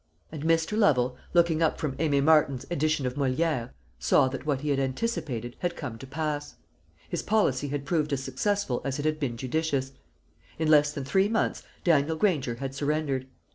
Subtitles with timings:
[0.31, 0.75] And Mr.
[0.75, 3.69] Lovel, looking up from Aimé Martin's edition of Molière,
[3.99, 6.55] saw that what he had anticipated had come to pass.
[7.07, 9.91] His policy had proved as successful as it had been judicious.
[10.57, 13.27] In less than three months Daniel Granger had surrendered.